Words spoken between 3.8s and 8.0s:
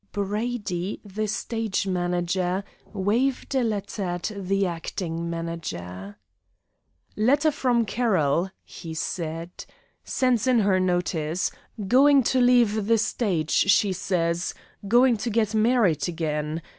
at the acting manager. "Letter from